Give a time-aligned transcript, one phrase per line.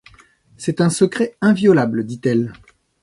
[0.57, 2.53] C’est un secret inviolable, dit-elle.